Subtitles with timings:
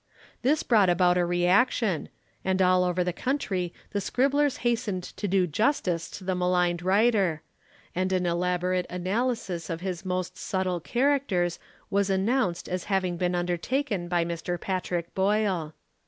[0.41, 2.09] This brought about a reaction,
[2.43, 7.43] and all over the country the scribblers hastened to do justice to the maligned writer,
[7.93, 11.59] and an elaborate analysis of his most subtle characters
[11.91, 14.59] was announced as having been undertaken by Mr.
[14.59, 15.75] Patrick Boyle.